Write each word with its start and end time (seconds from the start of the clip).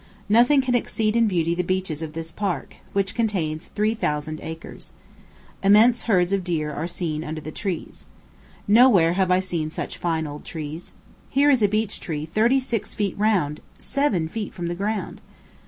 Nothing 0.29 0.61
can 0.61 0.73
exceed 0.73 1.15
in 1.15 1.27
beauty 1.27 1.53
the 1.53 1.61
beeches 1.63 2.01
of 2.01 2.13
this 2.13 2.31
park, 2.31 2.77
which 2.91 3.13
contains 3.13 3.69
three 3.75 3.93
thousand 3.93 4.39
acres. 4.41 4.93
Immense 5.61 6.01
herds 6.09 6.33
of 6.33 6.43
deer 6.43 6.73
are 6.73 6.87
seen 6.87 7.23
under 7.23 7.39
the 7.39 7.51
trees. 7.51 8.07
Nowhere 8.67 9.13
have 9.13 9.29
I 9.29 9.39
seen 9.39 9.69
such 9.69 9.99
fine 9.99 10.25
old 10.25 10.43
trees. 10.43 10.91
Here 11.29 11.51
is 11.51 11.61
a 11.61 11.67
beech 11.67 11.99
tree 11.99 12.25
thirty 12.25 12.59
six 12.59 12.95
feet 12.95 13.15
round, 13.15 13.61
seven 13.77 14.27
feet 14.27 14.55
from 14.55 14.69
the 14.69 14.73
ground! 14.73 15.21